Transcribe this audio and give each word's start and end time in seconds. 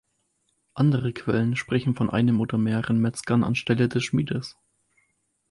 Andere 0.73 1.13
Quellen 1.13 1.55
sprechen 1.55 1.93
von 1.93 2.09
einem 2.09 2.39
oder 2.41 2.57
mehreren 2.57 2.97
Metzgern 2.99 3.43
anstelle 3.43 3.87
des 3.87 4.03
Schmiedes. 4.03 4.57